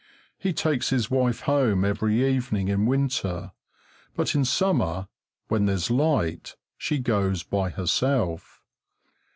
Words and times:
He 0.39 0.51
takes 0.51 0.89
his 0.89 1.11
wife 1.11 1.41
home 1.41 1.85
every 1.85 2.25
evening 2.27 2.69
in 2.69 2.87
winter, 2.87 3.51
but 4.15 4.33
in 4.33 4.43
summer, 4.45 5.09
when 5.47 5.67
there's 5.67 5.91
light, 5.91 6.55
she 6.75 6.97
goes 6.97 7.43
by 7.43 7.69
herself. 7.69 8.63